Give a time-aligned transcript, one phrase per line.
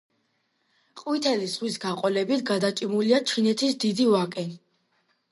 [1.01, 4.47] ყვითელი ზღვის გაყოლებით გადაჭიმულია ჩინეთის დიდი ვაკე.